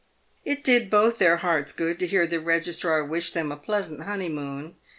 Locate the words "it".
0.43-0.63